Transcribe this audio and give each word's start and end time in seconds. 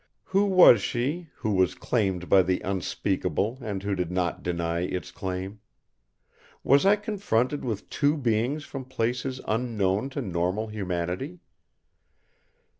Who 0.23 0.45
was 0.47 0.81
she, 0.81 1.27
who 1.35 1.51
was 1.51 1.75
claimed 1.75 2.27
by 2.27 2.41
the 2.41 2.59
Unspeakable 2.61 3.59
and 3.61 3.83
who 3.83 3.93
did 3.93 4.09
not 4.09 4.41
deny 4.41 4.79
Its 4.79 5.11
claim? 5.11 5.59
Was 6.63 6.87
I 6.87 6.95
confronted 6.95 7.63
with 7.63 7.87
two 7.87 8.17
beings 8.17 8.63
from 8.63 8.85
places 8.85 9.41
unknown 9.47 10.09
to 10.09 10.21
normal 10.23 10.69
humanity? 10.69 11.37